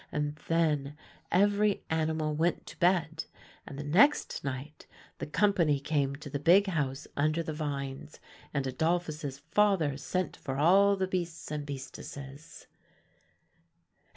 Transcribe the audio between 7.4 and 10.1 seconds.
the vines, and Adolphus's father